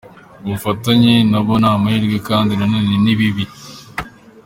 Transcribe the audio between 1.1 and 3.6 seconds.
nabo ni amahirwe kandi nanone ni bibi.